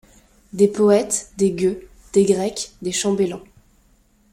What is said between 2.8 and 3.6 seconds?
des chambellans